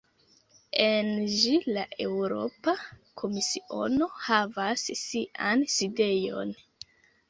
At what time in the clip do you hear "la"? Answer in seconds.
1.75-1.83